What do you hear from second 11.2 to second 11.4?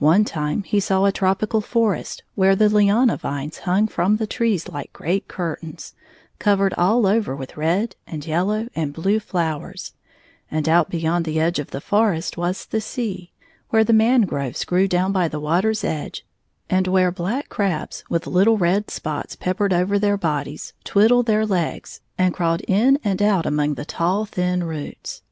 the